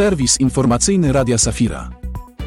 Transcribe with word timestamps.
serwis 0.00 0.40
informacyjny 0.40 1.12
Radia 1.12 1.38
Safira. 1.38 1.90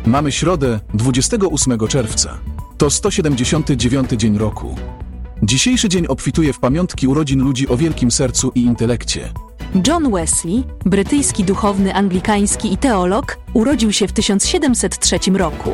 Mamy 0.06 0.32
środę, 0.32 0.80
28 0.94 1.88
czerwca. 1.88 2.38
To 2.78 2.90
179 2.90 4.10
dzień 4.10 4.38
roku. 4.38 4.76
Dzisiejszy 5.44 5.90
dzień 5.90 6.08
obfituje 6.08 6.54
w 6.54 6.60
pamiątki 6.60 7.08
urodzin 7.08 7.40
ludzi 7.40 7.68
o 7.68 7.78
wielkim 7.78 8.12
sercu 8.12 8.52
i 8.56 8.62
intelekcie. 8.62 9.34
John 9.88 10.12
Wesley, 10.12 10.64
brytyjski 10.86 11.44
duchowny 11.44 11.94
anglikański 11.96 12.74
i 12.74 12.78
teolog, 12.78 13.38
urodził 13.54 13.92
się 13.92 14.08
w 14.08 14.12
1703 14.12 15.20
roku. 15.34 15.72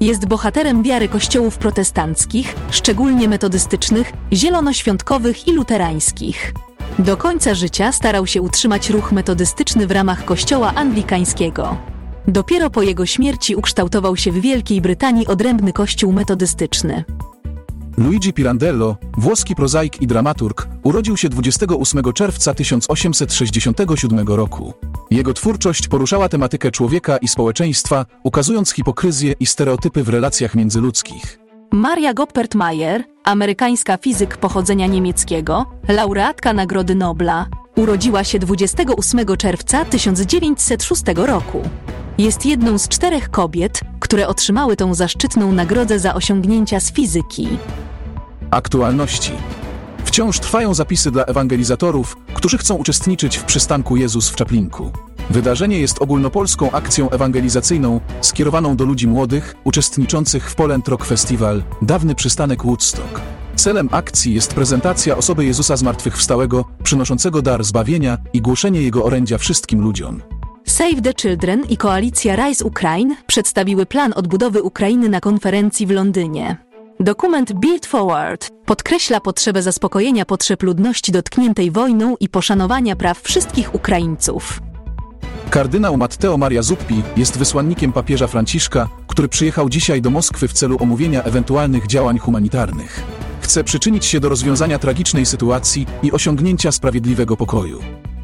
Jest 0.00 0.26
bohaterem 0.26 0.82
wiary 0.82 1.08
kościołów 1.08 1.58
protestanckich, 1.58 2.54
szczególnie 2.70 3.28
metodystycznych, 3.28 4.12
zielonoświątkowych 4.32 5.48
i 5.48 5.52
luterańskich. 5.52 6.54
Do 6.98 7.16
końca 7.16 7.54
życia 7.54 7.92
starał 7.92 8.26
się 8.26 8.42
utrzymać 8.42 8.90
ruch 8.90 9.12
metodystyczny 9.12 9.86
w 9.86 9.90
ramach 9.90 10.24
kościoła 10.24 10.74
anglikańskiego. 10.74 11.76
Dopiero 12.28 12.70
po 12.70 12.82
jego 12.82 13.06
śmierci 13.06 13.56
ukształtował 13.56 14.16
się 14.16 14.32
w 14.32 14.40
Wielkiej 14.40 14.80
Brytanii 14.80 15.26
odrębny 15.26 15.72
kościół 15.72 16.12
metodystyczny. 16.12 17.04
Luigi 17.96 18.32
Pirandello, 18.32 18.96
włoski 19.16 19.54
prozaik 19.54 20.02
i 20.02 20.06
dramaturg, 20.06 20.68
urodził 20.82 21.16
się 21.16 21.28
28 21.28 22.12
czerwca 22.12 22.54
1867 22.54 24.28
roku. 24.28 24.72
Jego 25.10 25.34
twórczość 25.34 25.88
poruszała 25.88 26.28
tematykę 26.28 26.70
człowieka 26.70 27.16
i 27.16 27.28
społeczeństwa, 27.28 28.06
ukazując 28.22 28.72
hipokryzję 28.72 29.34
i 29.40 29.46
stereotypy 29.46 30.04
w 30.04 30.08
relacjach 30.08 30.54
międzyludzkich. 30.54 31.38
Maria 31.72 32.14
Goppert-Mayer, 32.14 33.02
amerykańska 33.28 33.96
fizyk 33.96 34.36
pochodzenia 34.36 34.86
niemieckiego, 34.86 35.66
laureatka 35.88 36.52
Nagrody 36.52 36.94
Nobla, 36.94 37.46
urodziła 37.76 38.24
się 38.24 38.38
28 38.38 39.36
czerwca 39.36 39.84
1906 39.84 41.02
roku. 41.14 41.62
Jest 42.18 42.46
jedną 42.46 42.78
z 42.78 42.88
czterech 42.88 43.30
kobiet, 43.30 43.80
które 44.00 44.28
otrzymały 44.28 44.76
tą 44.76 44.94
zaszczytną 44.94 45.52
nagrodę 45.52 45.98
za 45.98 46.14
osiągnięcia 46.14 46.80
z 46.80 46.92
fizyki. 46.92 47.48
Aktualności. 48.50 49.32
Wciąż 50.04 50.38
trwają 50.38 50.74
zapisy 50.74 51.10
dla 51.10 51.24
ewangelizatorów, 51.24 52.16
którzy 52.34 52.58
chcą 52.58 52.74
uczestniczyć 52.74 53.36
w 53.36 53.44
przystanku 53.44 53.96
Jezus 53.96 54.30
w 54.30 54.36
Czaplinku. 54.36 54.92
Wydarzenie 55.30 55.80
jest 55.80 56.02
ogólnopolską 56.02 56.70
akcją 56.70 57.10
ewangelizacyjną 57.10 58.00
skierowaną 58.20 58.76
do 58.76 58.84
ludzi 58.84 59.08
młodych, 59.08 59.54
uczestniczących 59.64 60.50
w 60.50 60.54
Poland 60.54 60.88
Rock 60.88 61.04
Festival, 61.04 61.62
dawny 61.82 62.14
przystanek 62.14 62.62
Woodstock. 62.64 63.20
Celem 63.56 63.88
akcji 63.92 64.34
jest 64.34 64.54
prezentacja 64.54 65.16
osoby 65.16 65.44
Jezusa 65.44 65.76
Zmartwychwstałego, 65.76 66.64
przynoszącego 66.82 67.42
dar 67.42 67.64
zbawienia 67.64 68.18
i 68.32 68.40
głoszenie 68.40 68.82
Jego 68.82 69.04
orędzia 69.04 69.38
wszystkim 69.38 69.80
ludziom. 69.80 70.22
Save 70.66 71.02
the 71.02 71.14
Children 71.14 71.64
i 71.68 71.76
koalicja 71.76 72.36
Rise 72.36 72.64
Ukraine 72.64 73.16
przedstawiły 73.26 73.86
plan 73.86 74.12
odbudowy 74.16 74.62
Ukrainy 74.62 75.08
na 75.08 75.20
konferencji 75.20 75.86
w 75.86 75.90
Londynie. 75.90 76.56
Dokument 77.00 77.52
Build 77.52 77.86
Forward 77.86 78.50
podkreśla 78.66 79.20
potrzebę 79.20 79.62
zaspokojenia 79.62 80.24
potrzeb 80.24 80.62
ludności 80.62 81.12
dotkniętej 81.12 81.70
wojną 81.70 82.16
i 82.20 82.28
poszanowania 82.28 82.96
praw 82.96 83.20
wszystkich 83.20 83.74
Ukraińców. 83.74 84.60
Kardynał 85.50 85.96
Matteo 85.96 86.36
Maria 86.36 86.62
Zuppi 86.62 87.02
jest 87.16 87.38
wysłannikiem 87.38 87.92
papieża 87.92 88.26
Franciszka, 88.26 88.88
który 89.06 89.28
przyjechał 89.28 89.68
dzisiaj 89.68 90.02
do 90.02 90.10
Moskwy 90.10 90.48
w 90.48 90.52
celu 90.52 90.76
omówienia 90.80 91.22
ewentualnych 91.22 91.86
działań 91.86 92.18
humanitarnych. 92.18 93.02
Chce 93.40 93.64
przyczynić 93.64 94.04
się 94.04 94.20
do 94.20 94.28
rozwiązania 94.28 94.78
tragicznej 94.78 95.26
sytuacji 95.26 95.86
i 96.02 96.12
osiągnięcia 96.12 96.72
sprawiedliwego 96.72 97.36
pokoju. 97.36 97.80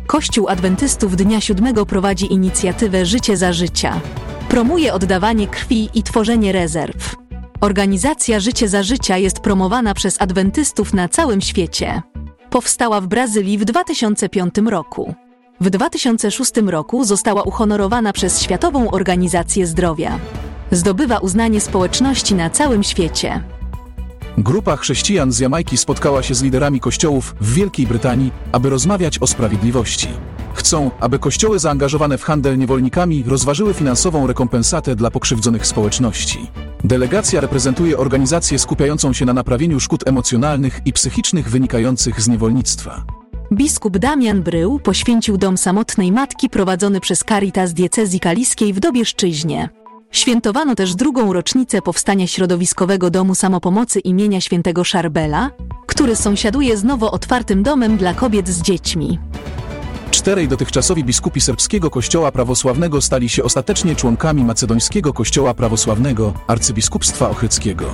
Kościół 0.07 0.49
Adwentystów 0.49 1.17
Dnia 1.17 1.41
Siódmego 1.41 1.87
prowadzi 1.87 2.33
inicjatywę 2.33 3.07
Życie 3.07 3.37
za 3.37 3.53
Życia. 3.53 4.01
Promuje 4.49 4.95
oddawanie 4.95 5.47
krwi 5.47 5.89
i 5.95 6.03
tworzenie 6.03 6.53
rezerw. 6.53 7.15
Organizacja 7.61 8.41
Życie 8.41 8.69
za 8.69 8.83
Życia 8.83 9.19
jest 9.19 9.41
promowana 9.41 9.95
przez 9.95 10.23
adwentystów 10.23 10.95
na 10.95 11.09
całym 11.09 11.41
świecie. 11.41 12.03
Powstała 12.51 13.01
w 13.01 13.07
Brazylii 13.07 13.59
w 13.59 13.65
2005 13.65 14.55
roku. 14.67 15.15
W 15.61 15.71
2006 15.71 16.53
roku 16.67 17.05
została 17.05 17.43
uhonorowana 17.43 18.13
przez 18.13 18.43
Światową 18.43 18.91
Organizację 18.91 19.67
Zdrowia. 19.67 20.19
Zdobywa 20.71 21.19
uznanie 21.19 21.61
społeczności 21.61 22.35
na 22.35 22.51
całym 22.51 22.83
świecie. 22.83 23.45
Grupa 24.39 24.77
chrześcijan 24.77 25.33
z 25.33 25.39
Jamajki 25.39 25.77
spotkała 25.77 26.23
się 26.23 26.35
z 26.35 26.43
liderami 26.43 26.81
kościołów 26.81 27.35
w 27.41 27.55
Wielkiej 27.55 27.87
Brytanii, 27.87 28.33
aby 28.53 28.71
rozmawiać 28.71 29.19
o 29.19 29.27
sprawiedliwości. 29.27 30.09
Chcą, 30.55 30.91
aby 31.01 31.19
kościoły 31.19 31.59
zaangażowane 31.59 32.19
w 32.19 32.25
handel 32.25 32.59
niewolnikami 32.59 33.25
rozważyły 33.27 33.75
finansową 33.75 34.27
rekompensatę 34.27 34.97
dla 34.97 35.11
pokrzywdzonych 35.11 35.67
społeczności. 35.67 36.51
Delegacja 36.85 37.41
reprezentuje 37.41 37.99
organizację 37.99 38.59
skupiającą 38.59 39.13
się 39.13 39.25
na 39.25 39.33
naprawieniu 39.33 39.81
szkód 39.81 40.09
emocjonalnych 40.09 40.81
i 40.85 40.93
psychicznych 40.93 41.51
wynikających 41.51 42.21
z 42.21 42.29
niewolnictwa. 42.29 43.05
Biskup 43.53 43.99
Damian 43.99 44.43
Brył 44.43 44.81
poświęcił 44.81 45.39
dom 45.39 45.59
samotnej 45.59 46.13
matki 46.13 46.51
prowadzony 46.51 47.01
przez 47.01 47.25
Caritas 47.29 47.73
diecezji 47.73 48.21
kaliskiej 48.21 48.73
w 48.73 48.81
Dobieszczyźnie. 48.81 49.69
Świętowano 50.11 50.75
też 50.75 50.95
drugą 50.95 51.33
rocznicę 51.33 51.83
powstania 51.83 52.27
środowiskowego 52.27 53.11
domu 53.11 53.35
samopomocy 53.35 54.01
imienia 54.01 54.41
świętego 54.41 54.85
Szarbela, 54.85 55.51
który 55.87 56.17
sąsiaduje 56.17 56.77
z 56.77 56.85
nowo 56.85 57.11
otwartym 57.11 57.63
domem 57.63 57.97
dla 57.97 58.15
kobiet 58.15 58.49
z 58.49 58.63
dziećmi. 58.63 59.19
Czterej 60.11 60.49
dotychczasowi 60.49 61.05
biskupi 61.05 61.41
serbskiego 61.41 61.91
kościoła 61.91 62.33
prawosławnego 62.33 63.01
stali 63.01 63.29
się 63.29 63.45
ostatecznie 63.45 63.97
członkami 63.97 64.45
macedońskiego 64.45 65.13
kościoła 65.13 65.55
prawosławnego 65.55 66.35
arcybiskupstwa 66.47 67.31
ochrydzkiego. 67.31 67.85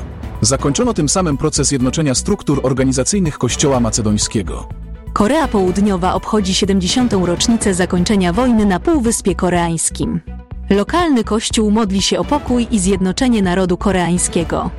Zakończono 0.40 0.94
tym 0.94 1.08
samym 1.08 1.36
proces 1.36 1.70
jednoczenia 1.70 2.14
struktur 2.14 2.60
organizacyjnych 2.62 3.38
kościoła 3.38 3.80
macedońskiego. 3.80 4.79
Korea 5.12 5.48
Południowa 5.48 6.14
obchodzi 6.14 6.54
70. 6.54 7.12
rocznicę 7.12 7.74
zakończenia 7.74 8.32
wojny 8.32 8.66
na 8.66 8.80
Półwyspie 8.80 9.34
Koreańskim. 9.34 10.20
Lokalny 10.70 11.24
kościół 11.24 11.70
modli 11.70 12.02
się 12.02 12.18
o 12.18 12.24
pokój 12.24 12.66
i 12.70 12.78
zjednoczenie 12.78 13.42
narodu 13.42 13.76
koreańskiego. 13.76 14.70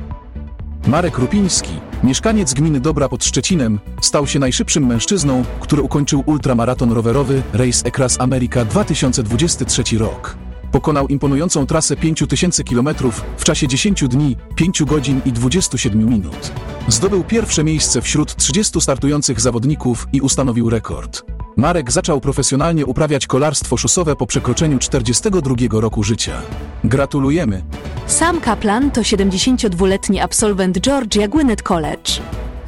Marek 0.86 1.18
Rupiński, 1.18 1.70
mieszkaniec 2.04 2.54
gminy 2.54 2.80
Dobra 2.80 3.08
pod 3.08 3.24
Szczecinem, 3.24 3.80
stał 4.00 4.26
się 4.26 4.38
najszybszym 4.38 4.86
mężczyzną, 4.86 5.44
który 5.60 5.82
ukończył 5.82 6.22
ultramaraton 6.26 6.92
rowerowy 6.92 7.42
Race 7.52 7.88
Across 7.88 8.20
America 8.20 8.64
2023 8.64 9.98
rok. 9.98 10.36
Pokonał 10.72 11.08
imponującą 11.08 11.66
trasę 11.66 11.96
5000 11.96 12.64
km 12.64 12.88
w 13.36 13.44
czasie 13.44 13.68
10 13.68 14.08
dni, 14.08 14.36
5 14.56 14.84
godzin 14.84 15.20
i 15.24 15.32
27 15.32 16.06
minut. 16.06 16.52
Zdobył 16.88 17.24
pierwsze 17.24 17.64
miejsce 17.64 18.02
wśród 18.02 18.36
30 18.36 18.80
startujących 18.80 19.40
zawodników 19.40 20.08
i 20.12 20.20
ustanowił 20.20 20.70
rekord. 20.70 21.24
Marek 21.56 21.92
zaczął 21.92 22.20
profesjonalnie 22.20 22.86
uprawiać 22.86 23.26
kolarstwo 23.26 23.76
szosowe 23.76 24.16
po 24.16 24.26
przekroczeniu 24.26 24.78
42 24.78 25.54
roku 25.80 26.02
życia. 26.02 26.42
Gratulujemy! 26.84 27.62
Sam 28.06 28.40
Kaplan 28.40 28.90
to 28.90 29.00
72-letni 29.00 30.20
absolwent 30.20 30.80
Georgia 30.80 31.28
Gwinnett 31.28 31.62
College. 31.62 32.12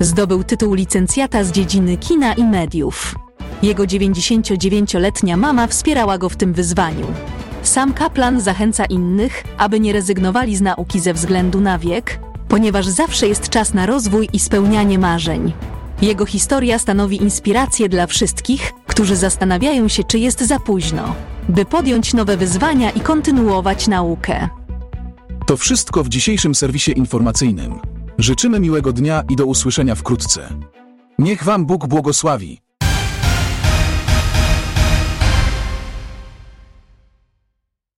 Zdobył 0.00 0.44
tytuł 0.44 0.74
licencjata 0.74 1.44
z 1.44 1.52
dziedziny 1.52 1.96
kina 1.96 2.34
i 2.34 2.44
mediów. 2.44 3.14
Jego 3.62 3.84
99-letnia 3.84 5.36
mama 5.36 5.66
wspierała 5.66 6.18
go 6.18 6.28
w 6.28 6.36
tym 6.36 6.52
wyzwaniu. 6.52 7.06
Sam 7.66 7.92
Kaplan 7.92 8.40
zachęca 8.40 8.84
innych, 8.84 9.44
aby 9.58 9.80
nie 9.80 9.92
rezygnowali 9.92 10.56
z 10.56 10.60
nauki 10.60 11.00
ze 11.00 11.14
względu 11.14 11.60
na 11.60 11.78
wiek, 11.78 12.20
ponieważ 12.48 12.86
zawsze 12.86 13.28
jest 13.28 13.48
czas 13.48 13.74
na 13.74 13.86
rozwój 13.86 14.28
i 14.32 14.38
spełnianie 14.38 14.98
marzeń. 14.98 15.52
Jego 16.02 16.26
historia 16.26 16.78
stanowi 16.78 17.22
inspirację 17.22 17.88
dla 17.88 18.06
wszystkich, 18.06 18.72
którzy 18.86 19.16
zastanawiają 19.16 19.88
się, 19.88 20.04
czy 20.04 20.18
jest 20.18 20.40
za 20.40 20.60
późno, 20.60 21.14
by 21.48 21.64
podjąć 21.64 22.14
nowe 22.14 22.36
wyzwania 22.36 22.90
i 22.90 23.00
kontynuować 23.00 23.88
naukę. 23.88 24.48
To 25.46 25.56
wszystko 25.56 26.04
w 26.04 26.08
dzisiejszym 26.08 26.54
serwisie 26.54 26.92
informacyjnym. 26.98 27.80
Życzymy 28.18 28.60
miłego 28.60 28.92
dnia 28.92 29.22
i 29.28 29.36
do 29.36 29.46
usłyszenia 29.46 29.94
wkrótce. 29.94 30.48
Niech 31.18 31.44
Wam 31.44 31.66
Bóg 31.66 31.86
błogosławi. 31.86 32.63